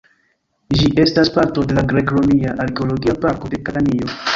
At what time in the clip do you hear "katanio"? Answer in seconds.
3.69-4.15